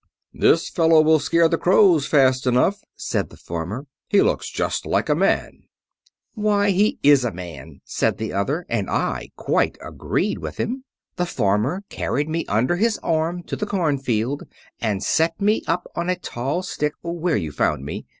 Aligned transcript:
"'This 0.33 0.67
fellow 0.67 0.99
will 0.99 1.19
scare 1.19 1.47
the 1.47 1.59
crows 1.59 2.07
fast 2.07 2.47
enough,' 2.47 2.83
said 2.95 3.29
the 3.29 3.37
farmer. 3.37 3.85
'He 4.09 4.23
looks 4.23 4.49
just 4.49 4.87
like 4.87 5.09
a 5.09 5.13
man.' 5.13 5.65
"'Why, 6.33 6.71
he 6.71 6.97
is 7.03 7.23
a 7.23 7.31
man,' 7.31 7.81
said 7.85 8.17
the 8.17 8.33
other, 8.33 8.65
and 8.67 8.89
I 8.89 9.29
quite 9.35 9.77
agreed 9.79 10.39
with 10.39 10.57
him. 10.57 10.85
The 11.17 11.27
farmer 11.27 11.83
carried 11.89 12.29
me 12.29 12.47
under 12.47 12.77
his 12.77 12.97
arm 13.03 13.43
to 13.43 13.55
the 13.55 13.67
cornfield, 13.67 14.45
and 14.79 15.03
set 15.03 15.39
me 15.39 15.61
up 15.67 15.85
on 15.95 16.09
a 16.09 16.15
tall 16.15 16.63
stick, 16.63 16.93
where 17.03 17.37
you 17.37 17.51
found 17.51 17.85
me. 17.85 18.07